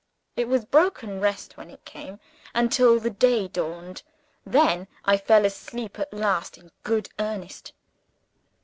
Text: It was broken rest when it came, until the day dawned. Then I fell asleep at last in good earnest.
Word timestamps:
It 0.35 0.47
was 0.47 0.65
broken 0.65 1.19
rest 1.21 1.57
when 1.57 1.69
it 1.69 1.85
came, 1.85 2.19
until 2.55 2.99
the 2.99 3.11
day 3.11 3.47
dawned. 3.47 4.01
Then 4.43 4.87
I 5.05 5.15
fell 5.17 5.45
asleep 5.45 5.99
at 5.99 6.11
last 6.11 6.57
in 6.57 6.71
good 6.81 7.09
earnest. 7.19 7.71